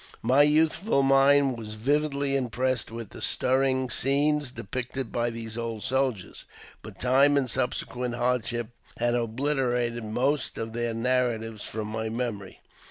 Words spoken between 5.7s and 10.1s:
soldiers; but time and subsequent hardship have obliterated